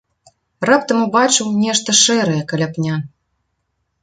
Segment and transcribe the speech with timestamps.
[0.69, 2.95] Раптам убачыў нешта шэрае каля пня.